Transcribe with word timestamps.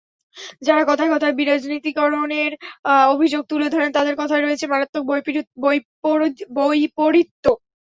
যাঁরা 0.61 0.83
কথায় 0.87 1.11
কথায় 1.13 1.37
বিরাজনীতিকরণের 1.39 2.51
অভিযোগ 3.09 3.41
তুলে 3.49 3.67
ধরেন, 3.73 3.89
তাঁদের 3.93 4.15
কথায় 4.17 4.43
রয়েছে 4.43 4.65
মারাত্মক 4.67 5.03
বৈপরীত্য। 6.57 7.45